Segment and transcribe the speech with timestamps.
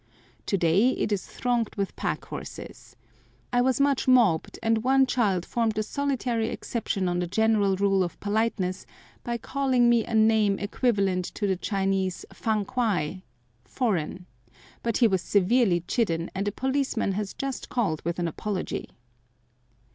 [0.47, 2.95] To day it is thronged with pack horses.
[3.53, 8.03] I was much mobbed, and one child formed the solitary exception to the general rule
[8.03, 8.87] of politeness
[9.23, 13.21] by calling me a name equivalent to the Chinese Fan Kwai,
[13.63, 14.25] "foreign;"
[14.81, 18.89] but he was severely chidden, and a policeman has just called with an apology.